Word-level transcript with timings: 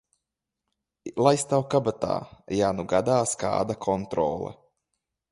Lai 1.25 1.33
stāv 1.41 1.65
kabatā, 1.73 2.15
ja 2.59 2.69
nu 2.77 2.85
gadās 2.93 3.35
kāda 3.43 3.75
kontrole. 3.87 4.51